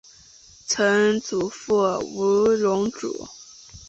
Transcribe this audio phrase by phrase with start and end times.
[0.65, 1.75] 曾祖父
[2.15, 3.27] 吴荣祖。